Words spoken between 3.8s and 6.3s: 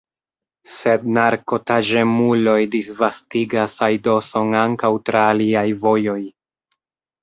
aidoson ankaŭ tra aliaj vojoj.